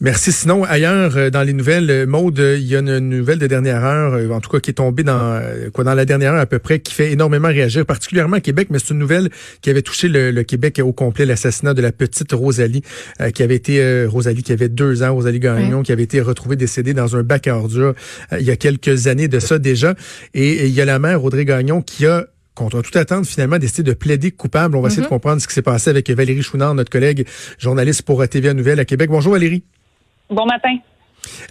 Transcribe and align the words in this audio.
Merci. 0.00 0.30
Sinon, 0.30 0.62
ailleurs, 0.62 1.16
euh, 1.16 1.28
dans 1.28 1.42
les 1.42 1.52
nouvelles, 1.52 1.90
euh, 1.90 2.06
Maude, 2.06 2.38
euh, 2.38 2.56
il 2.56 2.68
y 2.68 2.76
a 2.76 2.78
une 2.78 3.00
nouvelle 3.00 3.40
de 3.40 3.48
dernière 3.48 3.84
heure, 3.84 4.32
en 4.32 4.40
tout 4.40 4.48
cas 4.48 4.60
qui 4.60 4.70
est 4.70 4.74
tombée 4.74 5.02
dans 5.02 5.42
quoi 5.72 5.82
dans 5.82 5.94
la 5.94 6.04
dernière 6.04 6.34
heure 6.34 6.40
à 6.40 6.46
peu 6.46 6.60
près, 6.60 6.78
qui 6.78 6.94
fait 6.94 7.10
énormément 7.10 7.48
réagir, 7.48 7.84
particulièrement 7.84 8.36
à 8.36 8.40
Québec, 8.40 8.68
mais 8.70 8.78
c'est 8.78 8.90
une 8.90 9.00
nouvelle 9.00 9.28
qui 9.60 9.70
avait 9.70 9.82
touché 9.82 10.08
le, 10.08 10.42
Québec 10.44 10.80
au 10.84 10.92
complet, 10.92 11.26
l'assassinat 11.26 11.74
de 11.74 11.82
la 11.82 11.90
petite 11.90 12.32
Rosalie, 12.32 12.82
qui 13.34 13.42
avait 13.42 13.56
été 13.56 14.04
Rosalie 14.06 14.42
qui 14.42 14.52
avait 14.52 14.68
deux 14.68 15.02
ans, 15.02 15.14
Rosalie 15.14 15.40
Gagnon, 15.40 15.82
qui 15.82 15.90
avait 15.90 16.04
été 16.04 16.20
retrouvée 16.20 16.56
décédée 16.56 16.94
dans 16.94 17.16
un 17.16 17.22
bac 17.22 17.48
à 17.48 17.56
ordures 17.56 17.94
il 18.38 18.46
y 18.46 18.50
a 18.50 18.56
quelques 18.56 19.08
années 19.08 19.28
de 19.28 19.40
ça 19.40 19.58
déjà. 19.58 19.94
Et, 20.32 20.66
il 20.66 20.72
y 20.72 20.80
a 20.80 20.84
la 20.84 20.98
mère, 20.98 21.24
Audrey 21.24 21.44
Gagnon, 21.44 21.82
qui 21.82 22.06
a 22.06 22.26
contre 22.58 22.82
toute 22.82 22.96
attente, 22.96 23.26
finalement, 23.26 23.58
décidé 23.58 23.82
de 23.82 23.94
plaider 23.94 24.30
coupable. 24.30 24.76
On 24.76 24.80
va 24.80 24.88
essayer 24.88 25.02
de 25.02 25.06
mm-hmm. 25.06 25.10
comprendre 25.10 25.40
ce 25.40 25.46
qui 25.48 25.54
s'est 25.54 25.62
passé 25.62 25.90
avec 25.90 26.10
Valérie 26.10 26.42
Chouinard, 26.42 26.74
notre 26.74 26.90
collègue 26.90 27.26
journaliste 27.58 28.02
pour 28.02 28.26
TVA 28.28 28.52
Nouvelle 28.52 28.80
à 28.80 28.84
Québec. 28.84 29.10
Bonjour 29.10 29.32
Valérie. 29.32 29.62
Bon 30.28 30.44
matin. 30.44 30.76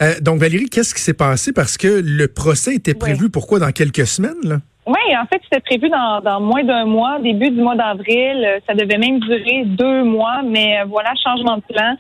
Euh, 0.01 0.19
donc 0.21 0.39
Valérie, 0.39 0.69
qu'est-ce 0.69 0.93
qui 0.93 1.01
s'est 1.01 1.13
passé? 1.13 1.53
Parce 1.53 1.77
que 1.77 1.87
le 1.87 2.27
procès 2.27 2.75
était 2.75 2.93
prévu 2.93 3.29
pourquoi 3.29 3.59
dans 3.59 3.71
quelques 3.71 4.05
semaines? 4.05 4.37
Là? 4.43 4.61
Oui, 4.87 5.17
en 5.17 5.25
fait, 5.25 5.41
c'était 5.43 5.59
prévu 5.59 5.89
dans, 5.89 6.21
dans 6.21 6.39
moins 6.39 6.63
d'un 6.63 6.85
mois, 6.85 7.19
début 7.19 7.49
du 7.49 7.61
mois 7.61 7.75
d'avril. 7.75 8.41
Euh, 8.45 8.59
ça 8.65 8.73
devait 8.73 8.97
même 8.97 9.19
durer 9.19 9.63
deux 9.65 10.03
mois, 10.03 10.41
mais 10.45 10.79
euh, 10.79 10.85
voilà, 10.87 11.11
changement 11.21 11.57
de 11.57 11.61
plan. 11.61 11.97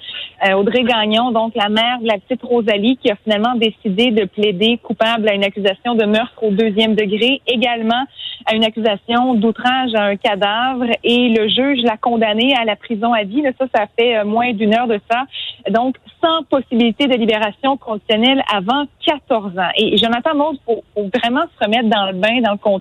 Audrey 0.55 0.83
Gagnon, 0.83 1.31
donc 1.31 1.53
la 1.55 1.67
mère 1.67 1.99
de 1.99 2.07
la 2.07 2.19
petite 2.19 2.43
Rosalie, 2.43 2.95
qui 2.97 3.09
a 3.09 3.15
finalement 3.15 3.55
décidé 3.55 4.11
de 4.11 4.25
plaider 4.25 4.79
coupable 4.83 5.27
à 5.27 5.33
une 5.33 5.43
accusation 5.43 5.95
de 5.95 6.05
meurtre 6.05 6.43
au 6.43 6.51
deuxième 6.51 6.93
degré, 6.93 7.41
également 7.47 8.03
à 8.45 8.53
une 8.53 8.63
accusation 8.63 9.33
d'outrage 9.33 9.95
à 9.95 10.03
un 10.03 10.15
cadavre, 10.15 10.85
et 11.03 11.29
le 11.29 11.49
juge 11.49 11.81
l'a 11.83 11.97
condamnée 11.97 12.53
à 12.55 12.65
la 12.65 12.75
prison 12.75 13.13
à 13.13 13.23
vie. 13.23 13.41
Là, 13.41 13.49
ça, 13.57 13.65
ça 13.73 13.85
fait 13.97 14.23
moins 14.23 14.53
d'une 14.53 14.75
heure 14.75 14.87
de 14.87 14.99
ça. 15.09 15.23
Donc, 15.71 15.95
sans 16.23 16.43
possibilité 16.43 17.07
de 17.07 17.15
libération 17.15 17.75
conditionnelle 17.75 18.43
avant 18.53 18.85
14 19.05 19.57
ans. 19.57 19.71
Et 19.75 19.97
Jonathan 19.97 20.35
Maud, 20.35 20.57
faut, 20.65 20.83
faut 20.93 21.09
vraiment 21.19 21.45
se 21.57 21.65
remettre 21.65 21.89
dans 21.89 22.05
le 22.05 22.13
bain, 22.13 22.41
dans 22.41 22.51
le. 22.51 22.76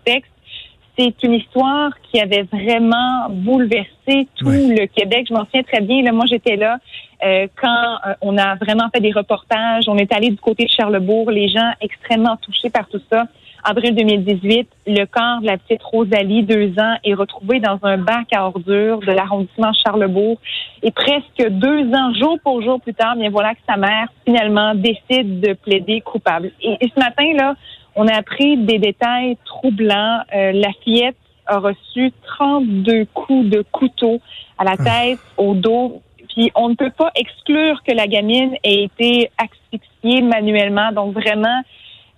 C'est 0.98 1.22
une 1.22 1.34
histoire 1.34 1.91
qui 2.11 2.20
avait 2.20 2.44
vraiment 2.44 3.28
bouleversé 3.28 4.28
tout 4.36 4.48
le 4.48 4.86
Québec. 4.86 5.27
Je 5.28 5.34
m'en 5.34 5.44
souviens 5.44 5.62
très 5.62 5.83
bien. 5.83 6.03
Là, 6.03 6.12
moi, 6.12 6.25
j'étais 6.27 6.56
là 6.56 6.78
euh, 7.22 7.47
quand 7.61 7.98
euh, 8.06 8.14
on 8.22 8.38
a 8.38 8.55
vraiment 8.55 8.88
fait 8.94 9.00
des 9.00 9.12
reportages. 9.12 9.84
On 9.88 9.98
est 9.98 10.11
allé 10.12 10.30
du 10.30 10.38
côté 10.38 10.64
de 10.64 10.70
Charlebourg. 10.70 11.30
Les 11.30 11.48
gens 11.48 11.70
extrêmement 11.83 12.36
touchés 12.36 12.70
par 12.70 12.88
tout 12.88 13.00
ça 13.12 13.27
avril 13.66 13.97
2018, 13.97 14.69
le 14.86 15.05
corps 15.06 15.41
de 15.41 15.47
la 15.47 15.58
petite 15.58 15.83
Rosalie, 15.83 16.44
deux 16.44 16.70
ans, 16.78 16.94
est 17.05 17.14
retrouvé 17.14 17.58
dans 17.58 17.78
un 17.83 17.98
bac 17.98 18.28
à 18.33 18.47
ordures 18.47 19.00
de 19.00 19.10
l'arrondissement 19.10 19.72
Charlebourg. 19.84 20.38
Et 20.83 20.92
presque 20.92 21.48
deux 21.50 21.92
ans, 21.92 22.14
jour 22.14 22.38
pour 22.44 22.62
jour 22.62 22.81
plus 22.81 22.94
tard, 22.94 23.16
bien 23.16 23.28
voilà 23.28 23.55
que 23.55 23.60
sa 23.69 23.77
mère 23.77 24.08
finalement 24.25 24.75
décide 24.75 25.41
de 25.41 25.55
plaider 25.55 26.00
coupable. 26.00 26.53
Et, 26.62 26.78
ce 26.81 27.00
matin 27.00 27.25
là, 27.36 27.55
on 27.97 28.06
a 28.06 28.14
appris 28.14 28.56
des 28.58 28.78
détails 28.78 29.36
troublants. 29.44 30.20
Euh, 30.34 30.52
la 30.52 30.70
fillette 30.84 31.16
a 31.47 31.59
reçu 31.59 32.12
32 32.38 33.06
coups 33.15 33.48
de 33.48 33.62
couteau 33.72 34.20
à 34.59 34.65
la 34.65 34.75
ah. 34.78 34.84
tête, 34.84 35.19
au 35.37 35.54
dos. 35.54 36.03
Puis 36.28 36.50
on 36.54 36.69
ne 36.69 36.75
peut 36.75 36.91
pas 36.91 37.10
exclure 37.15 37.82
que 37.82 37.93
la 37.93 38.06
gamine 38.06 38.54
ait 38.62 38.84
été 38.84 39.31
asphyxiée 39.38 40.22
manuellement. 40.22 40.93
Donc 40.93 41.15
vraiment, 41.15 41.62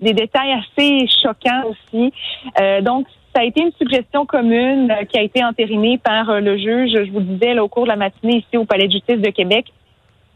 des 0.01 0.13
détails 0.13 0.53
assez 0.53 1.07
choquants 1.23 1.65
aussi. 1.71 2.13
Euh, 2.61 2.81
donc, 2.81 3.07
ça 3.35 3.43
a 3.43 3.45
été 3.45 3.61
une 3.61 3.73
suggestion 3.73 4.27
commune 4.27 4.91
euh, 4.91 5.05
qui 5.05 5.19
a 5.19 5.23
été 5.23 5.45
entérinée 5.45 5.99
par 5.99 6.31
euh, 6.31 6.41
le 6.41 6.57
juge, 6.57 6.93
je 6.93 7.11
vous 7.11 7.21
le 7.21 7.25
disais, 7.25 7.59
au 7.59 7.69
cours 7.69 7.85
de 7.85 7.89
la 7.89 7.97
matinée 7.97 8.39
ici 8.39 8.57
au 8.57 8.65
Palais 8.65 8.87
de 8.87 8.93
justice 8.93 9.19
de 9.19 9.31
Québec. 9.31 9.67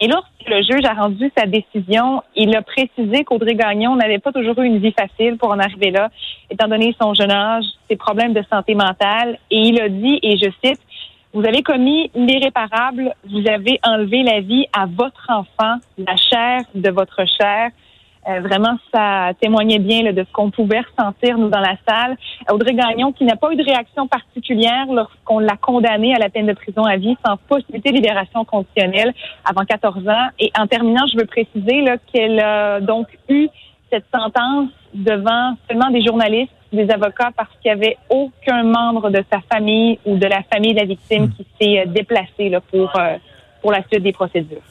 Et 0.02 0.08
lorsque 0.08 0.48
le 0.48 0.60
juge 0.62 0.84
a 0.84 0.94
rendu 0.94 1.30
sa 1.38 1.46
décision, 1.46 2.24
il 2.34 2.56
a 2.56 2.62
précisé 2.62 3.22
qu'Audrey 3.22 3.54
Gagnon 3.54 3.94
n'avait 3.94 4.18
pas 4.18 4.32
toujours 4.32 4.58
eu 4.58 4.66
une 4.66 4.78
vie 4.78 4.92
facile 4.92 5.36
pour 5.38 5.50
en 5.50 5.60
arriver 5.60 5.92
là, 5.92 6.10
étant 6.50 6.66
donné 6.66 6.92
son 7.00 7.14
jeune 7.14 7.30
âge, 7.30 7.64
ses 7.88 7.94
problèmes 7.94 8.32
de 8.32 8.42
santé 8.50 8.74
mentale. 8.74 9.38
Et 9.52 9.60
il 9.60 9.80
a 9.80 9.88
dit, 9.88 10.18
et 10.24 10.36
je 10.38 10.50
cite, 10.64 10.80
vous 11.32 11.46
avez 11.46 11.62
commis 11.62 12.10
l'irréparable, 12.16 13.14
vous 13.30 13.48
avez 13.48 13.78
enlevé 13.84 14.24
la 14.24 14.40
vie 14.40 14.66
à 14.72 14.86
votre 14.86 15.24
enfant, 15.28 15.76
la 15.96 16.16
chair 16.16 16.62
de 16.74 16.90
votre 16.90 17.24
chair. 17.38 17.70
Euh, 18.28 18.40
vraiment, 18.40 18.76
ça 18.94 19.32
témoignait 19.40 19.80
bien 19.80 20.12
de 20.12 20.22
ce 20.22 20.32
qu'on 20.32 20.50
pouvait 20.50 20.80
ressentir, 20.80 21.38
nous, 21.38 21.48
dans 21.48 21.60
la 21.60 21.76
salle. 21.88 22.16
Audrey 22.50 22.74
Gagnon, 22.74 23.12
qui 23.12 23.24
n'a 23.24 23.34
pas 23.34 23.52
eu 23.52 23.56
de 23.56 23.64
réaction 23.64 24.06
particulière 24.06 24.86
lorsqu'on 24.92 25.40
l'a 25.40 25.56
condamnée 25.56 26.14
à 26.14 26.18
la 26.18 26.28
peine 26.28 26.46
de 26.46 26.52
prison 26.52 26.84
à 26.84 26.96
vie 26.96 27.16
sans 27.26 27.36
possibilité 27.36 27.90
de 27.90 27.96
libération 27.96 28.44
conditionnelle 28.44 29.12
avant 29.44 29.64
14 29.64 30.08
ans. 30.08 30.28
Et 30.38 30.52
en 30.56 30.68
terminant, 30.68 31.04
je 31.12 31.18
veux 31.18 31.26
préciser 31.26 31.84
qu'elle 32.12 32.38
a 32.38 32.80
donc 32.80 33.08
eu 33.28 33.48
cette 33.90 34.06
sentence 34.14 34.68
devant 34.94 35.56
seulement 35.68 35.90
des 35.90 36.02
journalistes, 36.02 36.52
des 36.72 36.90
avocats, 36.90 37.30
parce 37.36 37.50
qu'il 37.60 37.72
n'y 37.72 37.82
avait 37.82 37.96
aucun 38.08 38.62
membre 38.62 39.10
de 39.10 39.22
sa 39.30 39.40
famille 39.52 39.98
ou 40.06 40.16
de 40.16 40.26
la 40.26 40.42
famille 40.44 40.74
de 40.74 40.80
la 40.80 40.86
victime 40.86 41.30
qui 41.30 41.46
s'est 41.60 41.80
euh, 41.80 41.86
déplacé 41.86 42.48
là, 42.48 42.60
pour, 42.60 42.90
euh, 42.96 43.16
pour 43.60 43.72
la 43.72 43.82
suite 43.88 44.02
des 44.02 44.12
procédures. 44.12 44.62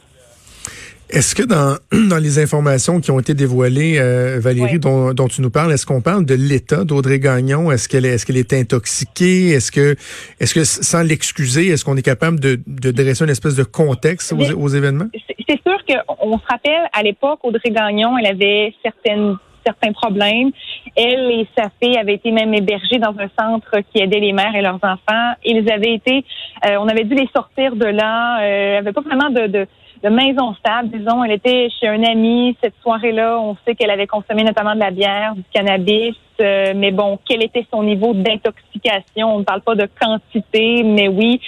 Est-ce 1.11 1.35
que 1.35 1.43
dans, 1.43 1.75
dans 2.09 2.17
les 2.17 2.39
informations 2.39 3.01
qui 3.01 3.11
ont 3.11 3.19
été 3.19 3.33
dévoilées, 3.33 3.99
euh, 3.99 4.39
Valérie, 4.39 4.79
dont, 4.79 5.13
dont, 5.13 5.27
tu 5.27 5.41
nous 5.41 5.51
parles, 5.51 5.73
est-ce 5.73 5.85
qu'on 5.85 6.01
parle 6.01 6.25
de 6.25 6.35
l'état 6.35 6.85
d'Audrey 6.85 7.19
Gagnon? 7.19 7.71
Est-ce 7.71 7.89
qu'elle 7.89 8.05
est, 8.05 8.09
est-ce 8.09 8.25
qu'elle 8.25 8.37
est 8.37 8.53
intoxiquée? 8.53 9.49
Est-ce 9.49 9.71
que, 9.71 9.95
est-ce 10.39 10.53
que 10.53 10.63
sans 10.63 11.03
l'excuser, 11.03 11.67
est-ce 11.67 11.83
qu'on 11.83 11.97
est 11.97 12.01
capable 12.01 12.39
de, 12.39 12.59
de 12.65 12.91
dresser 12.91 13.25
une 13.25 13.29
espèce 13.29 13.55
de 13.55 13.63
contexte 13.63 14.31
aux, 14.31 14.53
aux 14.57 14.69
événements? 14.69 15.07
C'est 15.47 15.61
sûr 15.63 15.77
qu'on 15.85 16.37
se 16.37 16.45
rappelle, 16.47 16.87
à 16.93 17.03
l'époque, 17.03 17.39
Audrey 17.43 17.71
Gagnon, 17.71 18.17
elle 18.17 18.27
avait 18.27 18.73
certaines 18.81 19.35
certains 19.65 19.91
problèmes. 19.91 20.51
Elle 20.95 21.31
et 21.31 21.47
sa 21.55 21.69
fille 21.81 21.97
avaient 21.97 22.15
été 22.15 22.31
même 22.31 22.53
hébergées 22.53 22.97
dans 22.97 23.15
un 23.19 23.29
centre 23.39 23.77
qui 23.91 24.01
aidait 24.01 24.19
les 24.19 24.33
mères 24.33 24.55
et 24.55 24.61
leurs 24.61 24.79
enfants. 24.81 25.33
Ils 25.45 25.69
avaient 25.71 25.93
été, 25.93 26.25
euh, 26.65 26.77
on 26.79 26.87
avait 26.87 27.03
dû 27.03 27.15
les 27.15 27.29
sortir 27.33 27.75
de 27.75 27.85
là. 27.85 28.41
Euh, 28.41 28.71
elle 28.71 28.77
avait 28.77 28.91
pas 28.91 29.01
vraiment 29.01 29.29
de, 29.29 29.47
de 29.47 29.67
de 30.03 30.09
maison 30.09 30.53
stable, 30.55 30.89
disons. 30.89 31.23
Elle 31.23 31.33
était 31.33 31.69
chez 31.79 31.87
un 31.87 32.03
ami 32.03 32.57
cette 32.61 32.73
soirée-là. 32.81 33.39
On 33.39 33.55
sait 33.65 33.75
qu'elle 33.75 33.91
avait 33.91 34.07
consommé 34.07 34.43
notamment 34.43 34.73
de 34.73 34.79
la 34.79 34.91
bière, 34.91 35.35
du 35.35 35.43
cannabis. 35.53 36.15
Euh, 36.41 36.73
mais 36.75 36.91
bon, 36.91 37.19
quel 37.27 37.43
était 37.43 37.65
son 37.71 37.83
niveau 37.83 38.13
d'intoxication? 38.13 39.35
On 39.35 39.39
ne 39.39 39.43
parle 39.43 39.61
pas 39.61 39.75
de 39.75 39.87
quantité, 39.99 40.83
mais 40.83 41.07
oui. 41.07 41.39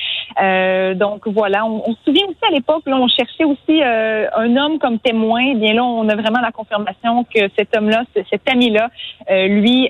Euh, 0.42 0.94
donc 0.94 1.28
voilà, 1.28 1.66
on, 1.66 1.96
se 1.96 2.04
souvient 2.06 2.26
aussi 2.26 2.46
à 2.48 2.52
l'époque, 2.52 2.84
là, 2.86 2.98
on 2.98 3.08
cherchait 3.08 3.44
aussi 3.44 3.82
euh, 3.82 4.28
un 4.36 4.56
homme 4.56 4.78
comme 4.80 5.00
témoin. 5.00 5.42
Eh 5.52 5.56
bien 5.56 5.74
là, 5.74 5.84
on 5.84 6.08
a 6.10 6.16
vraiment 6.16 6.42
la 6.42 6.52
confirmation 6.52 7.24
que 7.24 7.50
cet 7.58 7.76
homme-là, 7.76 8.04
cet 8.30 8.48
ami-là, 8.48 8.90
lui, 9.48 9.90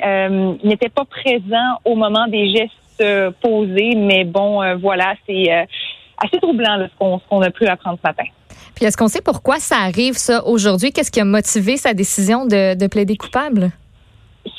n'était 0.63 0.89
pas 0.89 1.05
présent 1.05 1.79
au 1.83 1.95
moment 1.95 2.27
des 2.27 2.49
gestes 2.49 3.03
posés. 3.41 3.95
Mais 3.95 4.23
bon, 4.23 4.61
voilà, 4.77 5.15
c'est 5.27 5.51
assez 5.51 6.37
troublant 6.41 6.77
ce 6.79 7.27
qu'on 7.29 7.41
a 7.41 7.49
pu 7.49 7.65
apprendre 7.67 7.99
ce 8.01 8.07
matin. 8.07 8.23
Puis 8.75 8.85
est-ce 8.85 8.97
qu'on 8.97 9.07
sait 9.07 9.21
pourquoi 9.21 9.57
ça 9.59 9.77
arrive, 9.77 10.15
ça, 10.15 10.45
aujourd'hui? 10.45 10.91
Qu'est-ce 10.91 11.11
qui 11.11 11.19
a 11.19 11.25
motivé 11.25 11.77
sa 11.77 11.93
décision 11.93 12.45
de, 12.45 12.87
plaider 12.87 13.15
coupable? 13.17 13.69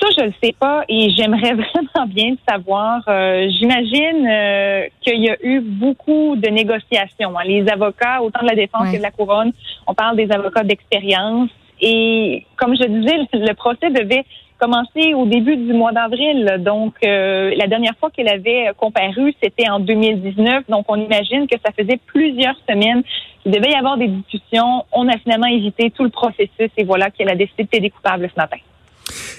Ça, 0.01 0.07
je 0.17 0.25
le 0.25 0.33
sais 0.43 0.55
pas 0.59 0.85
et 0.89 1.11
j'aimerais 1.11 1.53
vraiment 1.55 2.07
bien 2.07 2.35
savoir. 2.49 3.03
Euh, 3.07 3.49
j'imagine 3.59 4.27
euh, 4.27 4.87
qu'il 5.03 5.23
y 5.23 5.29
a 5.29 5.37
eu 5.43 5.61
beaucoup 5.61 6.37
de 6.37 6.49
négociations. 6.49 7.39
Hein. 7.39 7.45
Les 7.45 7.69
avocats, 7.69 8.23
autant 8.23 8.41
de 8.43 8.49
la 8.49 8.55
défense 8.55 8.91
que 8.91 8.97
de 8.97 9.03
la 9.03 9.11
couronne, 9.11 9.53
on 9.87 9.95
parle 9.95 10.17
des 10.17 10.31
avocats 10.31 10.63
d'expérience. 10.63 11.51
Et 11.81 12.47
comme 12.57 12.75
je 12.77 12.85
disais, 12.87 13.29
le 13.33 13.55
procès 13.55 13.91
devait 13.91 14.25
commencé 14.65 15.15
au 15.15 15.27
début 15.27 15.57
du 15.57 15.73
mois 15.75 15.93
d'avril. 15.93 16.57
Donc, 16.61 16.95
euh, 17.05 17.53
la 17.57 17.67
dernière 17.67 17.95
fois 18.01 18.11
qu'elle 18.11 18.29
avait 18.29 18.71
comparu, 18.79 19.35
c'était 19.43 19.69
en 19.69 19.79
2019. 19.81 20.65
Donc, 20.69 20.87
on 20.89 20.97
imagine 20.97 21.47
que 21.47 21.57
ça 21.65 21.71
faisait 21.79 22.01
plusieurs 22.07 22.57
semaines 22.69 23.03
qu'il 23.43 23.53
devait 23.53 23.73
y 23.73 23.75
avoir 23.75 23.99
des 23.99 24.09
discussions. 24.09 24.85
On 24.93 25.07
a 25.09 25.19
finalement 25.19 25.47
évité 25.47 25.91
tout 25.91 26.05
le 26.05 26.11
processus 26.11 26.71
et 26.77 26.85
voilà 26.85 27.11
qu'elle 27.11 27.29
a 27.29 27.37
décidé 27.37 27.65
de 27.65 27.69
plaider 27.69 27.91
coupable 27.91 28.31
ce 28.35 28.41
matin. 28.41 28.57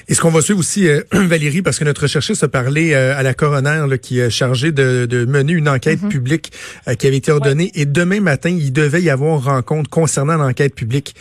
Et 0.08 0.14
ce 0.14 0.22
qu'on 0.22 0.30
va 0.30 0.42
suivre 0.42 0.60
aussi, 0.60 0.88
euh, 0.88 1.02
Valérie, 1.12 1.64
parce 1.64 1.80
que 1.80 1.84
notre 1.86 2.06
chercheuse 2.06 2.44
a 2.44 2.48
parlé 2.48 2.94
euh, 2.94 3.18
à 3.18 3.24
la 3.24 3.34
coroner 3.34 3.86
là, 3.90 3.98
qui 3.98 4.20
est 4.20 4.30
chargée 4.30 4.72
de, 4.72 5.08
de 5.08 5.26
mener 5.26 5.54
une 5.54 5.68
enquête 5.68 6.04
Mhm. 6.04 6.10
publique 6.10 6.52
euh, 6.88 6.94
qui 6.94 7.08
avait 7.08 7.18
été 7.18 7.32
ordonnée. 7.32 7.72
Et 7.74 7.86
demain 7.86 8.20
matin, 8.20 8.50
il 8.50 8.72
devait 8.72 9.02
y 9.02 9.10
avoir 9.10 9.40
une 9.40 9.44
rencontre 9.44 9.90
concernant 9.90 10.36
l'enquête 10.36 10.76
publique. 10.76 11.16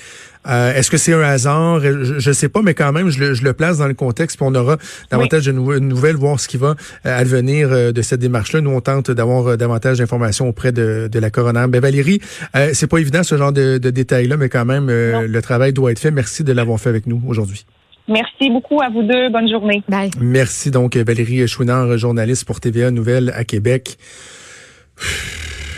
Euh, 0.46 0.74
Est-ce 0.74 0.90
que 0.90 0.96
c'est 0.96 1.12
un 1.14 1.20
hasard? 1.22 1.80
Je 1.80 2.28
ne 2.28 2.32
sais 2.34 2.48
pas, 2.48 2.60
mais 2.62 2.74
quand 2.74 2.92
même, 2.92 3.08
je 3.10 3.18
le, 3.20 3.34
je 3.34 3.42
le 3.44 3.52
place 3.52 3.78
dans 3.78 3.86
le 3.88 3.94
contexte, 3.94 4.36
puis 4.36 4.46
on 4.48 4.54
aura 4.54 4.76
davantage 5.10 5.46
de 5.46 5.52
nou- 5.52 5.78
nouvelles, 5.80 6.16
voir 6.16 6.38
ce 6.38 6.48
qui 6.48 6.56
va 6.56 6.74
euh, 7.06 7.18
advenir 7.18 7.68
euh, 7.72 7.92
de 7.92 8.02
cette 8.02 8.20
démarche-là. 8.20 8.60
Nous, 8.60 8.70
on 8.70 8.80
tente 8.80 9.10
d'avoir 9.10 9.46
euh, 9.46 9.56
davantage 9.56 9.98
d'informations 9.98 10.48
auprès 10.48 10.72
de, 10.72 11.08
de 11.10 11.18
la 11.18 11.30
coroner. 11.30 11.66
Ben, 11.68 11.80
Valérie, 11.80 12.20
euh, 12.56 12.70
c'est 12.74 12.86
pas 12.88 12.98
évident 12.98 13.22
ce 13.22 13.36
genre 13.36 13.52
de, 13.52 13.78
de 13.78 13.90
détails-là, 13.90 14.36
mais 14.36 14.48
quand 14.48 14.64
même, 14.64 14.88
euh, 14.90 15.26
le 15.26 15.42
travail 15.42 15.72
doit 15.72 15.92
être 15.92 15.98
fait. 15.98 16.10
Merci 16.10 16.44
de 16.44 16.52
l'avoir 16.52 16.78
fait 16.78 16.90
avec 16.90 17.06
nous 17.06 17.22
aujourd'hui. 17.26 17.64
Merci 18.06 18.50
beaucoup 18.50 18.82
à 18.82 18.90
vous 18.90 19.02
deux. 19.02 19.30
Bonne 19.30 19.48
journée. 19.48 19.82
Bye. 19.88 20.10
Merci 20.20 20.70
donc 20.70 20.94
Valérie 20.96 21.48
Chouinard, 21.48 21.96
journaliste 21.96 22.44
pour 22.44 22.60
TVA 22.60 22.90
Nouvelles 22.90 23.32
à 23.34 23.44
Québec. 23.44 23.96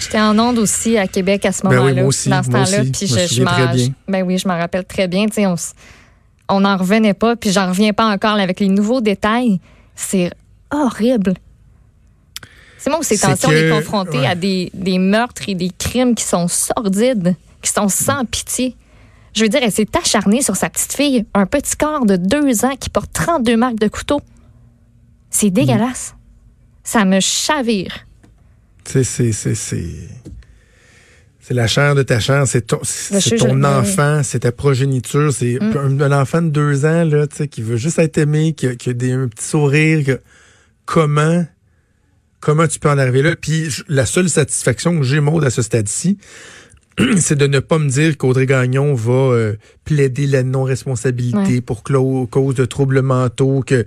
J'étais 0.07 0.21
en 0.21 0.39
onde 0.39 0.59
aussi 0.59 0.97
à 0.97 1.09
Québec 1.09 1.45
à 1.47 1.51
ce 1.51 1.63
Ben 1.63 1.71
oui, 1.71 1.77
moment-là, 1.77 2.05
aussi, 2.05 2.29
dans 2.29 2.41
ce 2.41 2.49
temps-là. 2.49 2.83
Puis 2.93 3.09
Je 3.09 3.27
je, 3.27 3.43
m'en-. 3.43 3.75
Ben 4.07 4.23
oui, 4.23 4.39
je 4.39 4.47
m'en 4.47 4.57
rappelle 4.57 4.85
très 4.85 5.09
bien. 5.09 5.27
On, 6.49 6.61
n'en 6.61 6.77
revenait 6.77 7.13
pas, 7.13 7.35
puis 7.35 7.51
j'en 7.51 7.67
reviens 7.67 7.93
pas 7.93 8.07
encore 8.07 8.37
là, 8.37 8.45
avec 8.45 8.61
les 8.61 8.69
nouveaux 8.69 9.01
détails. 9.01 9.59
C'est 9.97 10.31
horrible. 10.71 11.35
C'est 12.79 12.89
moi 12.89 13.01
où 13.01 13.03
ces 13.03 13.17
C'est 13.17 13.27
temps-ci, 13.27 13.47
on 13.47 13.51
est 13.51 13.69
confronté 13.69 14.21
ouais. 14.21 14.27
à 14.29 14.37
des, 14.37 14.71
des 14.75 14.99
meurtres 14.99 15.49
et 15.49 15.57
des 15.57 15.73
crimes 15.77 16.15
qui 16.15 16.23
sont 16.23 16.47
sordides, 16.47 17.35
qui 17.61 17.73
sont 17.73 17.89
sans 17.89 18.25
pitié. 18.25 18.77
Je 19.35 19.43
veux 19.43 19.49
dire, 19.49 19.61
elle 19.61 19.73
s'est 19.73 19.89
acharnée 19.99 20.41
sur 20.41 20.55
sa 20.55 20.71
petite 20.71 20.93
fille, 20.93 21.27
un 21.35 21.47
petit 21.47 21.75
corps 21.75 22.07
de 22.07 22.15
deux 22.15 22.65
ans 22.65 22.77
qui 22.79 22.91
porte 22.91 23.13
32 23.13 23.57
marques 23.57 23.81
de 23.81 23.89
couteau. 23.89 24.21
C'est 25.31 25.51
dégueulasse. 25.51 26.15
Ça 26.85 27.05
me 27.05 27.19
chavire. 27.19 28.06
Tu 28.87 28.93
sais, 28.93 29.05
c'est 29.05 29.33
c'est 29.33 29.55
c'est 29.55 29.85
c'est 31.41 31.55
la 31.55 31.67
chair 31.69 31.95
de 31.95 32.03
ta 32.03 32.19
chair, 32.19 32.47
c'est 32.47 32.63
ton, 32.63 32.81
ton 33.39 33.63
enfant, 33.65 34.23
c'est 34.25 34.41
ta 34.41 34.51
progéniture, 34.53 35.33
c'est 35.33 35.59
Mm. 35.61 35.77
un, 35.77 36.01
un 36.13 36.21
enfant 36.23 36.43
de 36.43 36.49
deux 36.51 36.85
ans 36.85 37.05
là, 37.05 37.27
tu 37.27 37.37
sais, 37.37 37.49
qui 37.49 37.63
veut 37.63 37.77
juste 37.77 37.99
être 38.01 38.19
aimé, 38.19 38.53
qui 38.55 38.67
a, 38.67 38.75
qui 38.75 38.91
a 38.91 38.93
des, 38.95 39.13
un 39.13 39.29
petit 39.29 39.45
sourire. 39.47 40.05
que- 40.05 40.21
comment 40.87 41.45
comment 42.41 42.67
tu 42.69 42.79
peux 42.79 42.89
en 42.91 42.99
arriver 42.99 43.23
là? 43.23 43.35
Puis 43.35 43.71
je- 43.71 43.83
la 43.89 44.07
seule 44.07 44.29
satisfaction 44.29 44.97
que 44.99 45.05
j'ai 45.05 45.19
Maud 45.21 45.43
à 45.45 45.51
ce 45.51 45.63
stade-ci, 45.63 46.19
c'est 47.17 47.37
de 47.37 47.47
ne 47.49 47.59
pas 47.61 47.79
me 47.79 47.89
dire 47.89 48.17
qu'Audrey 48.17 48.47
Gagnon 48.47 48.95
va 48.95 49.13
euh, 49.13 49.57
plaider 49.85 50.27
la 50.27 50.43
non-responsabilité 50.45 51.39
Ouais. 51.57 51.61
pour 51.61 51.83
cause 51.83 52.55
de 52.55 52.65
troubles 52.65 53.03
mentaux, 53.03 53.63
que 53.67 53.85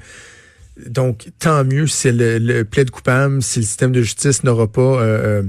donc 0.87 1.29
tant 1.39 1.63
mieux 1.63 1.87
si 1.87 2.11
le, 2.11 2.37
le 2.37 2.63
plaide 2.65 2.91
coupable, 2.91 3.41
si 3.41 3.59
le 3.59 3.65
système 3.65 3.91
de 3.91 4.01
justice 4.01 4.43
n'aura 4.43 4.67
pas 4.67 4.81
euh, 4.81 5.41
euh, 5.41 5.43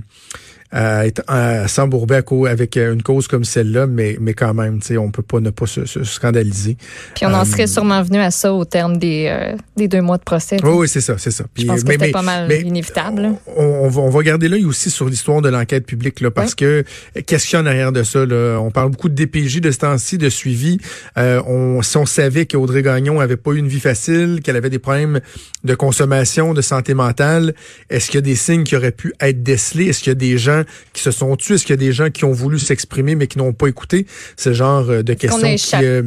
à, 0.72 1.06
être, 1.06 1.22
à 1.26 1.66
s'embourber 1.68 2.14
à 2.16 2.22
cau- 2.22 2.46
avec 2.46 2.76
euh, 2.76 2.92
une 2.94 3.02
cause 3.02 3.26
comme 3.26 3.44
celle-là, 3.44 3.86
mais, 3.86 4.16
mais 4.20 4.34
quand 4.34 4.54
même, 4.54 4.78
tu 4.80 4.86
sais, 4.88 4.96
on 4.96 5.10
peut 5.10 5.22
pas 5.22 5.40
ne 5.40 5.50
pas 5.50 5.66
se, 5.66 5.84
se 5.86 6.04
scandaliser. 6.04 6.76
Puis 7.16 7.26
on 7.26 7.34
en 7.34 7.40
Euh, 7.42 7.44
serait 7.44 7.66
sûrement 7.66 8.02
venu 8.02 8.18
à 8.18 8.30
ça 8.30 8.52
au 8.52 8.64
terme 8.64 8.96
des, 8.98 9.26
euh, 9.28 9.56
des 9.76 9.88
deux 9.88 10.00
mois 10.00 10.16
de 10.18 10.22
procès. 10.22 10.58
Oui, 10.62 10.70
oui, 10.72 10.88
c'est 10.88 11.00
ça, 11.00 11.16
c'est 11.18 11.30
ça. 11.32 11.44
Puis, 11.52 11.64
Je 11.64 11.68
pense 11.68 11.80
que 11.82 11.86
mais- 11.88 11.92
c'était 11.94 12.06
mais- 12.06 12.12
pas 12.12 12.22
mal 12.22 12.46
mais 12.48 12.60
inévitable. 12.60 13.30
On, 13.56 13.64
on 13.64 13.88
va, 13.88 14.00
on 14.02 14.10
va 14.10 14.22
garder 14.22 14.48
l'œil 14.48 14.64
aussi 14.64 14.90
sur 14.90 15.08
l'histoire 15.08 15.42
de 15.42 15.48
l'enquête 15.48 15.86
publique, 15.86 16.20
là, 16.20 16.30
parce 16.30 16.54
que 16.54 16.64
euh, 16.64 17.20
qu'est-ce 17.26 17.46
qu'il 17.48 17.56
y 17.56 17.60
a 17.60 17.62
en 17.62 17.66
arrière 17.66 17.92
de 17.92 18.02
ça? 18.02 18.24
Là? 18.24 18.58
On 18.60 18.70
parle 18.70 18.90
beaucoup 18.90 19.08
de 19.08 19.14
DPJ 19.14 19.60
de 19.60 19.70
ce 19.70 19.78
temps-ci, 19.78 20.18
de 20.18 20.28
suivi. 20.28 20.78
Euh, 21.18 21.42
on, 21.46 21.82
si 21.82 21.96
on 21.96 22.06
savait 22.06 22.46
qu'Audrey 22.46 22.82
Gagnon 22.82 23.18
avait 23.20 23.36
pas 23.36 23.52
eu 23.52 23.58
une 23.58 23.68
vie 23.68 23.80
facile, 23.80 24.40
qu'elle 24.44 24.56
avait 24.56 24.70
des 24.70 24.78
problèmes 24.78 25.20
de 25.64 25.74
consommation, 25.74 26.54
de 26.54 26.62
santé 26.62 26.94
mentale, 26.94 27.54
est-ce 27.90 28.06
qu'il 28.06 28.16
y 28.16 28.18
a 28.18 28.22
des 28.22 28.36
signes 28.36 28.64
qui 28.64 28.76
auraient 28.76 28.92
pu 28.92 29.12
être 29.20 29.42
décelés? 29.42 29.86
Est-ce 29.86 30.00
qu'il 30.00 30.10
y 30.10 30.12
a 30.12 30.14
des 30.14 30.38
gens 30.38 30.59
qui 30.92 31.02
se 31.02 31.10
sont 31.10 31.36
tués? 31.36 31.54
Est-ce 31.54 31.64
qu'il 31.64 31.74
y 31.74 31.78
a 31.78 31.84
des 31.84 31.92
gens 31.92 32.10
qui 32.10 32.24
ont 32.24 32.32
voulu 32.32 32.58
s'exprimer 32.58 33.14
mais 33.14 33.26
qui 33.26 33.38
n'ont 33.38 33.52
pas 33.52 33.68
écouté? 33.68 34.06
Ce 34.36 34.52
genre 34.52 34.88
euh, 34.90 35.02
de 35.02 35.14
questions 35.14 35.54
qui... 35.56 35.84
euh, 35.84 36.02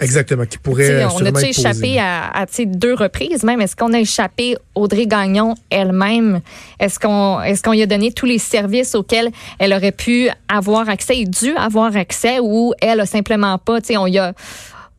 exactement, 0.00 0.44
qui 0.46 0.58
pourraient 0.58 1.04
on 1.04 1.08
a-tu 1.08 1.26
être 1.26 1.32
posées. 1.32 1.48
échappé 1.48 1.98
à, 1.98 2.46
deux 2.66 2.94
reprises 2.94 3.42
même? 3.42 3.60
Est-ce 3.60 3.76
qu'on 3.76 3.92
a 3.92 4.00
échappé 4.00 4.56
Audrey 4.74 5.06
Gagnon 5.06 5.54
elle-même? 5.70 6.40
Est-ce 6.80 6.98
qu'on 6.98 7.38
qu'on 7.62 7.72
lui 7.72 7.82
a 7.82 7.86
donné 7.86 8.12
tous 8.12 8.26
les 8.26 8.38
services 8.38 8.94
auxquels 8.94 9.30
elle 9.58 9.72
aurait 9.72 9.92
pu 9.92 10.28
avoir 10.48 10.88
accès 10.88 11.18
et 11.18 11.24
dû 11.24 11.54
avoir 11.56 11.96
accès 11.96 12.38
ou 12.40 12.72
elle 12.80 13.00
a 13.00 13.06
simplement 13.06 13.58
pas, 13.58 13.80
tu 13.80 13.88
sais, 13.88 13.96
on 13.96 14.06
y 14.06 14.18
a 14.18 14.32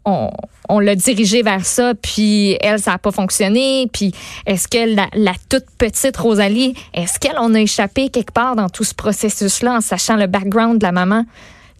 on, 0.06 0.80
l'a 0.80 0.96
dirigée 0.96 1.44
vers 1.44 1.66
ça, 1.66 1.94
puis 1.96 2.58
elle, 2.62 2.80
ça 2.80 2.92
n'a 2.92 2.98
pas 2.98 3.12
fonctionné. 3.12 3.90
Puis 3.92 4.14
est-ce 4.46 4.68
que 4.68 4.96
la, 4.96 5.34
toute 5.50 5.66
petite 5.78 6.18
Rosalie, 6.18 6.74
est-ce 6.94 7.20
qu'elle 7.20 7.38
en 7.38 7.54
a 7.54 7.60
échappé 7.60 8.10
quelque 8.10 8.32
part 8.32 8.56
dans 8.56 8.70
tout 8.70 8.84
ce 8.84 8.94
processus-là 8.94 9.76
en 9.76 9.82
sachant 9.82 10.16
le 10.16 10.28
background 10.28 10.80
de 10.80 10.86
la 10.86 10.92
maman? 10.92 11.26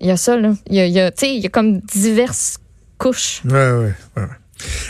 Il 0.02 0.08
y 0.08 0.12
a 0.12 0.18
ça, 0.18 0.38
là. 0.38 0.54
Il 0.68 0.76
y 0.76 0.80
a, 0.80 0.86
il 0.86 0.94
y 0.94 1.00
a, 1.00 1.12
il 1.22 1.40
y 1.40 1.46
a 1.46 1.50
comme 1.50 1.80
diverses 1.80 2.58
couches. 2.98 3.42
Ouais, 3.46 3.72
ouais, 3.72 3.94
ouais. 4.18 4.24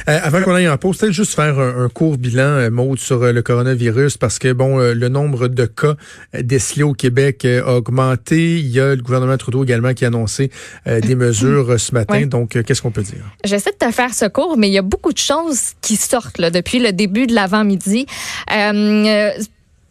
Euh, 0.07 0.19
avant 0.21 0.41
qu'on 0.41 0.53
aille 0.53 0.69
en 0.69 0.77
pause, 0.77 0.97
peut-être 0.97 1.13
juste 1.13 1.35
faire 1.35 1.59
un, 1.59 1.85
un 1.85 1.89
court 1.89 2.17
bilan, 2.17 2.43
euh, 2.43 2.69
Maud, 2.69 2.99
sur 2.99 3.23
euh, 3.23 3.31
le 3.31 3.41
coronavirus, 3.41 4.17
parce 4.17 4.39
que, 4.39 4.53
bon, 4.53 4.79
euh, 4.79 4.93
le 4.93 5.09
nombre 5.09 5.47
de 5.47 5.65
cas 5.65 5.95
décelés 6.39 6.83
au 6.83 6.93
Québec 6.93 7.45
a 7.45 7.75
augmenté. 7.75 8.59
Il 8.59 8.67
y 8.67 8.79
a 8.79 8.95
le 8.95 9.01
gouvernement 9.01 9.37
Trudeau 9.37 9.63
également 9.63 9.93
qui 9.93 10.05
a 10.05 10.07
annoncé 10.07 10.51
des 10.85 11.15
mesures 11.15 11.79
ce 11.79 11.93
matin. 11.93 12.19
Ouais. 12.19 12.25
Donc, 12.25 12.61
qu'est-ce 12.63 12.81
qu'on 12.81 12.91
peut 12.91 13.03
dire? 13.03 13.23
J'essaie 13.43 13.71
de 13.71 13.85
te 13.85 13.91
faire 13.91 14.13
ce 14.13 14.25
cours, 14.25 14.57
mais 14.57 14.67
il 14.67 14.73
y 14.73 14.77
a 14.77 14.83
beaucoup 14.83 15.13
de 15.13 15.17
choses 15.17 15.73
qui 15.81 15.95
sortent 15.95 16.37
là, 16.37 16.49
depuis 16.49 16.79
le 16.79 16.91
début 16.91 17.27
de 17.27 17.33
l'avant-midi. 17.33 18.05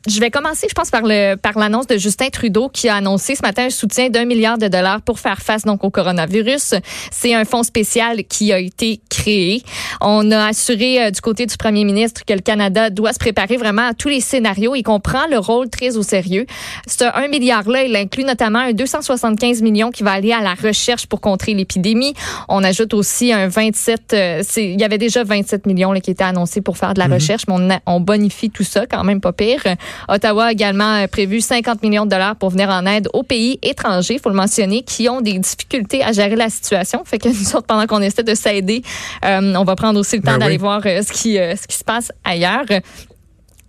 Je 0.08 0.20
vais 0.20 0.30
commencer, 0.30 0.66
je 0.70 0.74
pense, 0.74 0.90
par 0.90 1.02
le 1.02 1.34
par 1.36 1.58
l'annonce 1.58 1.86
de 1.86 1.98
Justin 1.98 2.28
Trudeau 2.30 2.70
qui 2.70 2.88
a 2.88 2.94
annoncé 2.96 3.34
ce 3.34 3.42
matin 3.42 3.64
un 3.66 3.70
soutien 3.70 4.08
d'un 4.08 4.24
milliard 4.24 4.56
de 4.56 4.66
dollars 4.66 5.02
pour 5.02 5.20
faire 5.20 5.38
face 5.42 5.64
donc 5.64 5.84
au 5.84 5.90
coronavirus. 5.90 6.74
C'est 7.10 7.34
un 7.34 7.44
fonds 7.44 7.62
spécial 7.62 8.24
qui 8.24 8.52
a 8.52 8.58
été 8.58 9.00
créé. 9.10 9.62
On 10.00 10.30
a 10.30 10.46
assuré 10.46 11.02
euh, 11.04 11.10
du 11.10 11.20
côté 11.20 11.44
du 11.44 11.56
premier 11.58 11.84
ministre 11.84 12.22
que 12.26 12.32
le 12.32 12.40
Canada 12.40 12.88
doit 12.88 13.12
se 13.12 13.18
préparer 13.18 13.58
vraiment 13.58 13.88
à 13.88 13.92
tous 13.94 14.08
les 14.08 14.20
scénarios. 14.22 14.74
Il 14.74 14.82
comprend 14.82 15.26
le 15.30 15.38
rôle 15.38 15.68
très 15.68 15.96
au 15.98 16.02
sérieux. 16.02 16.46
Ce 16.86 17.04
1 17.04 17.28
milliard-là, 17.28 17.82
il 17.84 17.94
inclut 17.94 18.24
notamment 18.24 18.60
un 18.60 18.72
275 18.72 19.60
millions 19.60 19.90
qui 19.90 20.04
va 20.04 20.12
aller 20.12 20.32
à 20.32 20.40
la 20.40 20.54
recherche 20.54 21.06
pour 21.06 21.20
contrer 21.20 21.52
l'épidémie. 21.52 22.14
On 22.48 22.64
ajoute 22.64 22.94
aussi 22.94 23.30
un 23.32 23.48
27, 23.48 24.14
euh, 24.14 24.42
il 24.56 24.80
y 24.80 24.84
avait 24.84 24.96
déjà 24.98 25.22
27 25.22 25.66
millions 25.66 25.92
là, 25.92 26.00
qui 26.00 26.10
étaient 26.10 26.24
annoncés 26.24 26.62
pour 26.62 26.78
faire 26.78 26.94
de 26.94 26.98
la 26.98 27.08
recherche, 27.08 27.42
mais 27.46 27.54
on, 27.58 27.70
a- 27.70 27.80
on 27.84 28.00
bonifie 28.00 28.48
tout 28.48 28.64
ça, 28.64 28.86
quand 28.86 29.04
même 29.04 29.20
pas 29.20 29.32
pire. 29.34 29.62
Ottawa 30.08 30.46
a 30.46 30.52
également 30.52 30.94
euh, 30.94 31.06
prévu 31.06 31.40
50 31.40 31.82
millions 31.82 32.04
de 32.04 32.10
dollars 32.10 32.36
pour 32.36 32.50
venir 32.50 32.68
en 32.68 32.86
aide 32.86 33.08
aux 33.12 33.22
pays 33.22 33.58
étrangers, 33.62 34.14
il 34.14 34.20
faut 34.20 34.28
le 34.28 34.34
mentionner, 34.36 34.82
qui 34.82 35.08
ont 35.08 35.20
des 35.20 35.38
difficultés 35.38 36.02
à 36.02 36.12
gérer 36.12 36.36
la 36.36 36.50
situation. 36.50 37.02
Fait 37.04 37.18
que 37.18 37.28
nous 37.40 37.56
autres, 37.56 37.66
pendant 37.66 37.86
qu'on 37.86 38.02
essaie 38.02 38.22
de 38.22 38.34
s'aider, 38.34 38.82
euh, 39.24 39.54
on 39.56 39.64
va 39.64 39.76
prendre 39.76 39.98
aussi 39.98 40.16
le 40.16 40.22
temps 40.22 40.32
Ben 40.32 40.38
d'aller 40.38 40.52
oui. 40.52 40.60
voir 40.60 40.80
euh, 40.86 41.02
ce, 41.02 41.12
qui, 41.12 41.34
ce 41.34 41.66
qui 41.66 41.76
se 41.76 41.84
passe 41.84 42.12
ailleurs. 42.24 42.64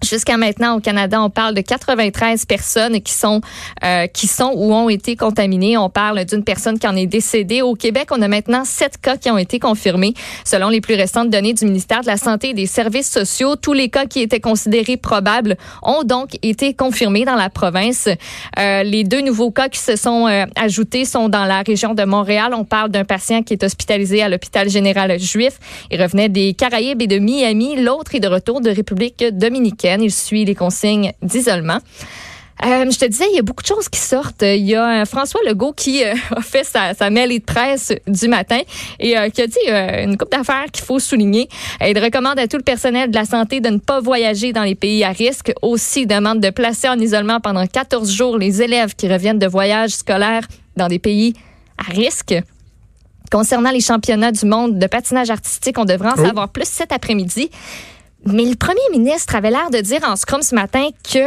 Jusqu'à 0.01 0.38
maintenant, 0.38 0.77
au 0.77 0.79
Canada, 0.79 1.22
on 1.22 1.29
parle 1.29 1.53
de 1.53 1.60
93 1.60 2.46
personnes 2.46 3.01
qui 3.01 3.12
sont 3.12 3.41
euh, 3.84 4.08
qui 4.08 4.27
sont 4.27 4.53
ou 4.56 4.74
ont 4.74 4.88
été 4.88 5.18
contaminées. 5.18 5.75
On 5.75 5.89
parle 5.89 6.24
d'une 6.24 6.46
personne 6.46 6.79
qui 6.79 6.88
en 6.88 6.96
est 6.96 7.06
décédée. 7.06 7.62
Au 7.62 7.75
Québec, 7.75 8.08
on 8.12 8.22
a 8.22 8.29
maintenant 8.29 8.63
sept 8.63 8.98
cas 8.98 9.18
qui 9.18 9.29
ont 9.29 9.38
été 9.38 9.60
confirmés. 9.60 10.13
Selon 10.46 10.70
les 10.70 10.79
plus 10.79 10.96
récentes 10.96 11.29
données 11.29 11.53
du 11.53 11.65
ministère 11.65 12.00
de 12.00 12.08
la 12.08 12.15
Santé 12.15 12.51
et 12.51 12.53
des 12.53 12.65
Services 12.65 13.12
sociaux, 13.12 13.58
tous 13.58 13.74
les 13.74 13.89
cas 13.89 14.06
qui 14.06 14.22
étaient 14.22 14.39
considérés 14.39 14.96
probables 14.96 15.58
ont 15.84 16.03
donc 16.03 16.38
été 16.44 16.74
confirmés 16.74 17.25
dans 17.25 17.36
la 17.36 17.50
province. 17.50 18.08
Euh, 18.58 18.84
les 18.84 19.03
deux 19.03 19.22
nouveaux 19.22 19.51
cas 19.51 19.68
qui 19.68 19.79
se 19.79 19.98
sont 19.98 20.27
euh, 20.27 20.46
ajoutés 20.56 21.03
sont 21.03 21.27
dans 21.27 21.44
la 21.44 21.62
région 21.62 21.94
de 21.94 22.06
Montréal. 22.06 22.53
On 22.56 22.63
parle 22.63 22.89
d'un 22.89 23.03
patient 23.03 23.44
qui 23.44 23.51
est 23.51 23.63
hospitalisé 23.65 24.24
à 24.24 24.29
l'hôpital 24.29 24.70
général 24.70 25.20
juif. 25.20 25.60
Il 25.91 26.01
revenait 26.01 26.29
des 26.29 26.53
Caraïbes 26.53 27.01
et 27.01 27.08
de 27.08 27.20
Miami. 27.20 27.75
L'autre 27.75 28.15
est 28.15 28.22
de 28.22 28.29
retour 28.29 28.62
de 28.62 28.70
République 28.70 29.25
dominicaine. 29.34 29.88
Il 30.00 30.12
suit 30.12 30.46
les 30.46 30.55
consignes 30.55 31.13
d'isolement. 31.22 31.79
Euh, 32.65 32.91
je 32.91 33.00
te 33.00 33.05
disais, 33.05 33.24
il 33.31 33.36
y 33.38 33.39
a 33.39 33.41
beaucoup 33.41 33.63
de 33.63 33.67
choses 33.67 33.88
qui 33.88 34.01
sortent. 34.01 34.41
Il 34.41 34.65
y 34.65 34.75
a 34.75 35.01
euh, 35.01 35.05
François 35.05 35.39
Legault 35.48 35.72
qui 35.72 36.03
euh, 36.03 36.13
a 36.36 36.41
fait 36.41 36.65
sa, 36.65 36.93
sa 36.93 37.10
mêlée 37.10 37.39
de 37.39 37.46
presse 37.46 37.93
du 38.05 38.27
matin 38.27 38.60
et 39.00 39.17
euh, 39.17 39.29
qui 39.29 39.41
a 39.41 39.48
dit 39.48 40.03
une 40.03 40.17
coupe 40.17 40.29
d'affaires 40.31 40.65
qu'il 40.69 40.84
faut 40.84 41.00
souligner. 41.00 41.48
Il 41.79 41.98
recommande 41.98 42.38
à 42.38 42.48
tout 42.48 42.58
le 42.58 42.63
personnel 42.63 43.12
de 43.12 43.15
la 43.15 43.24
santé 43.24 43.62
de 43.62 43.69
ne 43.69 43.77
pas 43.77 44.01
voyager 44.01 44.51
dans 44.51 44.63
les 44.63 44.75
pays 44.75 45.05
à 45.05 45.12
risque. 45.12 45.53
Aussi, 45.62 46.01
il 46.01 46.08
demande 46.08 46.41
de 46.41 46.50
placer 46.50 46.89
en 46.89 47.00
isolement 47.00 47.39
pendant 47.39 47.65
14 47.65 48.12
jours 48.12 48.38
les 48.38 48.62
élèves 48.62 48.93
qui 48.93 49.08
reviennent 49.08 49.39
de 49.39 49.48
voyages 49.48 49.91
scolaires 49.91 50.46
dans 50.75 50.89
des 50.89 51.00
pays 51.00 51.36
à 51.77 51.89
risque. 51.93 52.36
Concernant 53.31 53.72
les 53.72 53.79
championnats 53.79 54.31
du 54.34 54.46
monde 54.46 54.79
de 54.79 54.88
patinage 54.88 55.29
artistique, 55.29 55.77
on 55.77 55.86
devrait 55.86 56.10
en 56.10 56.15
Oh. 56.17 56.25
savoir 56.25 56.50
plus 56.50 56.67
cet 56.67 56.91
après-midi. 56.91 57.50
Mais 58.25 58.43
le 58.45 58.55
premier 58.55 58.79
ministre 58.91 59.35
avait 59.35 59.51
l'air 59.51 59.69
de 59.71 59.79
dire 59.79 60.01
en 60.03 60.15
scrum 60.15 60.41
ce 60.41 60.53
matin 60.55 60.88
que 61.11 61.19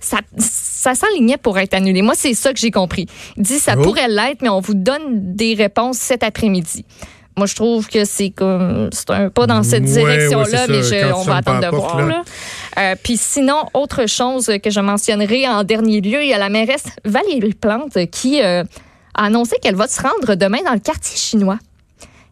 ça, 0.00 0.18
ça 0.38 0.94
s'enlignait 0.94 1.36
pour 1.38 1.58
être 1.58 1.74
annulé. 1.74 2.02
Moi, 2.02 2.14
c'est 2.16 2.34
ça 2.34 2.52
que 2.52 2.58
j'ai 2.58 2.70
compris. 2.70 3.06
Il 3.36 3.42
dit 3.42 3.58
ça 3.58 3.74
Oh. 3.78 3.82
pourrait 3.82 4.08
l'être, 4.08 4.42
mais 4.42 4.48
on 4.48 4.60
vous 4.60 4.74
donne 4.74 5.34
des 5.34 5.54
réponses 5.54 5.98
cet 5.98 6.22
après-midi. 6.22 6.84
Moi, 7.36 7.46
je 7.46 7.56
trouve 7.56 7.88
que 7.88 8.04
c'est 8.04 8.30
comme 8.30 8.90
c'est 8.92 9.10
un 9.10 9.28
pas 9.28 9.46
dans 9.48 9.64
cette 9.64 9.82
Ouais, 9.82 9.88
direction-là, 9.90 10.66
ouais, 10.66 10.68
mais 10.68 10.82
je- 10.84 11.12
on 11.14 11.22
va 11.22 11.36
attendre 11.38 11.60
de 11.62 11.70
porte, 11.70 11.92
voir. 11.94 12.06
là. 12.06 12.06
là. 12.06 12.22
Euh, 12.78 12.94
Puis 13.02 13.16
sinon, 13.16 13.64
autre 13.74 14.06
chose 14.06 14.52
que 14.62 14.70
je 14.70 14.78
mentionnerai 14.80 15.48
en 15.48 15.64
dernier 15.64 16.00
lieu, 16.00 16.22
il 16.22 16.28
y 16.28 16.32
a 16.32 16.38
la 16.38 16.48
mairesse 16.48 16.84
Valérie 17.04 17.54
Plante 17.54 17.98
qui 18.12 18.40
euh, 18.40 18.62
a 19.14 19.24
annoncé 19.24 19.56
qu'elle 19.60 19.74
va 19.74 19.88
se 19.88 20.00
rendre 20.00 20.36
demain 20.36 20.62
dans 20.64 20.74
le 20.74 20.78
quartier 20.78 21.16
chinois. 21.16 21.58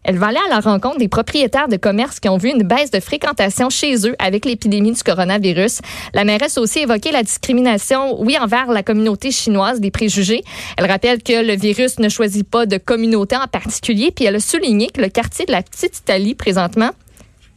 Elle 0.03 0.17
va 0.17 0.27
aller 0.27 0.39
à 0.47 0.49
la 0.49 0.59
rencontre 0.59 0.97
des 0.97 1.07
propriétaires 1.07 1.67
de 1.67 1.77
commerce 1.77 2.19
qui 2.19 2.27
ont 2.29 2.37
vu 2.37 2.49
une 2.49 2.63
baisse 2.63 2.91
de 2.91 2.99
fréquentation 2.99 3.69
chez 3.69 4.07
eux 4.07 4.15
avec 4.19 4.45
l'épidémie 4.45 4.91
du 4.91 5.01
coronavirus. 5.01 5.79
La 6.13 6.25
mairesse 6.25 6.57
a 6.57 6.61
aussi 6.61 6.79
évoqué 6.79 7.11
la 7.11 7.23
discrimination, 7.23 8.21
oui, 8.21 8.37
envers 8.39 8.71
la 8.71 8.83
communauté 8.83 9.31
chinoise, 9.31 9.79
des 9.79 9.91
préjugés. 9.91 10.43
Elle 10.77 10.89
rappelle 10.89 11.23
que 11.23 11.45
le 11.45 11.55
virus 11.55 11.99
ne 11.99 12.09
choisit 12.09 12.47
pas 12.47 12.65
de 12.65 12.77
communauté 12.77 13.35
en 13.37 13.47
particulier, 13.47 14.11
puis 14.11 14.25
elle 14.25 14.35
a 14.35 14.39
souligné 14.39 14.89
que 14.89 15.01
le 15.01 15.09
quartier 15.09 15.45
de 15.45 15.51
la 15.51 15.61
Petite 15.61 15.97
Italie, 15.99 16.35
présentement, 16.35 16.91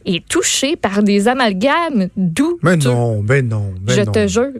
est 0.05 0.25
touché 0.27 0.77
par 0.77 1.03
des 1.03 1.27
amalgames 1.27 2.07
doux. 2.15 2.59
Ben 2.63 2.77
non, 2.81 3.21
ben 3.21 3.45
non, 3.47 3.73
ben 3.81 3.93
Je 3.93 4.01
non. 4.03 4.11
te 4.13 4.27
jure. 4.27 4.51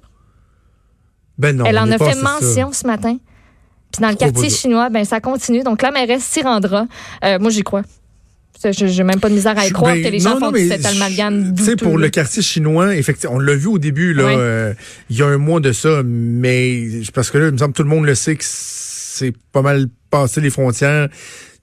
Ben 1.38 1.56
non, 1.56 1.66
Elle 1.66 1.78
en 1.80 1.90
a 1.92 1.98
pas 1.98 2.10
fait 2.10 2.16
ça. 2.20 2.22
mention 2.42 2.74
ce 2.74 2.86
matin. 2.86 3.18
Puis 3.92 4.02
dans 4.02 4.10
le 4.10 4.16
quartier 4.16 4.50
chinois, 4.50 4.90
ben 4.90 5.06
ça 5.06 5.20
continue. 5.20 5.64
Donc 5.64 5.82
la 5.82 5.92
mairesse 5.92 6.24
s'y 6.24 6.42
rendra. 6.42 6.88
Euh, 7.24 7.40
moi, 7.40 7.50
j'y 7.50 7.62
crois. 7.62 7.84
Je 8.64 8.86
n'ai 8.86 9.04
même 9.04 9.20
pas 9.20 9.30
de 9.30 9.36
misère 9.36 9.58
à 9.58 9.68
y 9.68 9.72
croire 9.72 9.94
ben, 9.94 10.04
que 10.04 10.10
les 10.10 10.18
non, 10.18 10.32
gens 10.32 10.40
non, 10.40 10.46
font 10.48 10.52
mais 10.52 10.68
cet 10.68 10.86
amalgame. 10.86 11.54
Tu 11.56 11.64
sais, 11.64 11.76
pour 11.76 11.98
le 11.98 12.10
quartier 12.10 12.42
chinois, 12.42 12.96
effectivement, 12.96 13.36
on 13.36 13.40
l'a 13.40 13.56
vu 13.56 13.68
au 13.68 13.78
début, 13.78 14.14
là, 14.14 14.24
euh, 14.24 14.74
il 15.10 15.18
y 15.18 15.22
a 15.22 15.28
un 15.28 15.38
mois 15.38 15.60
de 15.60 15.72
ça, 15.72 16.02
mais 16.04 16.88
parce 17.14 17.30
que 17.30 17.38
là, 17.38 17.48
il 17.48 17.54
me 17.54 17.58
semble 17.58 17.74
que 17.74 17.78
tout 17.78 17.84
le 17.84 17.90
monde 17.90 18.06
le 18.06 18.16
sait 18.16 18.36
que 18.36 18.44
c'est 18.44 19.34
pas 19.52 19.62
mal 19.62 19.88
passé 20.10 20.42
les 20.42 20.50
frontières 20.50 21.08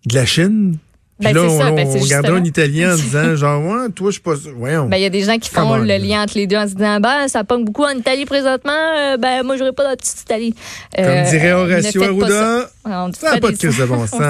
de 0.07 0.15
la 0.15 0.25
Chine. 0.25 0.79
Ben, 1.21 1.33
là, 1.33 1.43
on, 1.45 1.59
ça, 1.61 1.71
ben, 1.71 1.87
on 1.87 1.99
regardait 1.99 2.29
un. 2.31 2.45
Italien 2.45 2.93
en 2.93 2.97
disant, 2.97 3.37
genre, 3.37 3.65
ouais, 3.65 3.89
toi, 3.95 4.09
je 4.11 4.15
suis 4.15 4.21
pas 4.23 4.35
sûr. 4.37 4.53
Voyons. 4.57 4.87
Ben, 4.89 4.97
il 4.97 5.03
y 5.03 5.07
a 5.07 5.11
des 5.11 5.23
gens 5.23 5.39
qui 5.39 5.49
font 5.49 5.77
le 5.77 5.85
là. 5.85 5.99
lien 5.99 6.23
entre 6.23 6.37
les 6.37 6.47
deux 6.49 6.57
en 6.57 6.67
se 6.69 6.75
disant 6.75 6.99
ben 7.01 7.29
ça 7.29 7.45
pogne 7.45 7.65
beaucoup 7.65 7.85
en 7.85 7.91
Italie 7.97 8.25
présentement, 8.25 8.73
euh, 8.99 9.17
ben 9.17 9.43
moi 9.45 9.57
j'aurais 9.57 9.73
pas 9.73 9.85
dans 9.85 9.91
la 9.91 9.97
petite 9.97 10.21
Italie. 10.23 10.55
Comme 10.97 11.05
Euh, 11.07 11.31
dirait 11.31 11.51
ne 11.51 11.55
Horacio 11.55 12.01
ça. 12.03 12.09
Arruda, 12.09 12.71
ça 13.15 13.35
n'a 13.35 13.41
pas 13.41 13.51
de 13.53 13.57
crise 13.57 13.79
de 13.79 13.85
bon 13.85 14.07
sens. 14.07 14.21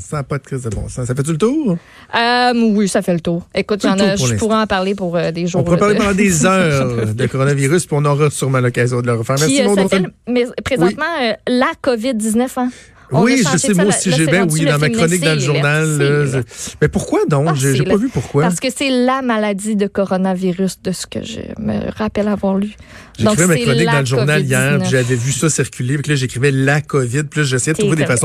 Ça 0.00 0.16
n'a 0.16 0.22
pas 0.24 0.38
de 0.38 0.42
crise 0.42 0.62
de 0.62 0.70
bon 0.70 0.88
sens. 0.88 1.06
Ça 1.06 1.14
fait-tu 1.14 1.30
le 1.32 1.38
tour? 1.38 1.76
Euh, 2.14 2.52
oui, 2.74 2.88
ça 2.88 3.00
fait 3.02 3.14
le 3.14 3.20
tour. 3.20 3.46
Écoute, 3.54 3.80
j'en 3.82 3.96
je 3.96 4.34
pourrais 4.34 4.56
en 4.56 4.66
parler 4.66 4.94
pour 4.94 5.16
euh, 5.16 5.30
des 5.30 5.46
jours. 5.46 5.60
On 5.60 5.64
pourrait 5.64 5.78
parler 5.78 5.94
de- 5.94 6.00
pendant 6.00 6.14
des 6.14 6.44
heures 6.46 7.14
de 7.14 7.26
coronavirus, 7.26 7.86
puis 7.86 7.96
on 7.98 8.04
aura 8.04 8.28
sûrement 8.30 8.60
l'occasion 8.60 9.00
de 9.00 9.06
le 9.06 9.14
refaire. 9.14 9.36
Merci, 9.38 9.62
euh, 9.62 9.66
Maud. 9.66 9.76
ça 9.78 9.84
On 9.84 9.88
fait 9.88 9.98
fait, 10.00 10.04
mais 10.28 10.46
présentement, 10.64 11.04
euh, 11.22 11.32
la 11.48 11.70
COVID-19, 11.82 12.48
hein? 12.56 12.70
Oui, 13.12 13.42
je 13.50 13.58
sais, 13.58 13.74
moi 13.74 13.86
aussi, 13.86 14.10
Gilbert, 14.10 14.40
rendu 14.40 14.54
oui, 14.60 14.64
dans 14.64 14.78
ma 14.78 14.88
chronique 14.90 15.22
dans 15.22 15.34
le 15.34 15.40
journal. 15.40 15.98
là, 15.98 16.40
Mais 16.80 16.88
pourquoi 16.88 17.20
donc? 17.28 17.48
Ah, 17.50 17.54
J'ai 17.54 17.76
j'ai 17.76 17.84
pas 17.84 17.96
vu 17.96 18.08
pourquoi. 18.08 18.42
Parce 18.44 18.60
que 18.60 18.68
c'est 18.74 18.90
la 18.90 19.22
maladie 19.22 19.76
de 19.76 19.86
coronavirus 19.86 20.80
de 20.82 20.92
ce 20.92 21.06
que 21.06 21.22
je 21.22 21.40
me 21.60 21.90
rappelle 21.96 22.28
avoir 22.28 22.56
lu. 22.58 22.74
J'ai 23.18 23.26
écrit 23.26 23.46
ma 23.46 23.56
chronique 23.56 23.86
dans 23.86 24.00
le 24.00 24.06
journal 24.06 24.42
hier, 24.42 24.58
COVID-19. 24.78 24.80
puis 24.80 24.90
j'avais 24.90 25.14
vu 25.14 25.32
ça 25.32 25.48
circuler, 25.50 25.98
puis 25.98 26.10
là, 26.10 26.16
j'écrivais 26.16 26.50
la 26.50 26.80
COVID, 26.80 27.24
puis 27.24 27.40
là, 27.40 27.46
j'essayais 27.46 27.74
de 27.74 27.78
trouver 27.78 27.96
des 27.96 28.06
façons 28.06 28.22